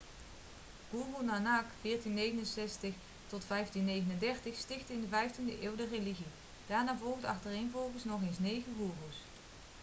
guru 0.89 1.23
nanak 1.23 1.65
1469-1539 1.67 1.75
stichtte 4.53 4.93
in 4.93 5.01
de 5.01 5.07
15de 5.07 5.61
eeuw 5.63 5.75
de 5.75 5.87
religie. 5.91 6.25
daarna 6.67 6.97
volgden 7.01 7.29
achtereenvolgens 7.29 8.03
nog 8.03 8.21
eens 8.21 8.39
negen 8.39 8.73
goeroes 8.77 9.17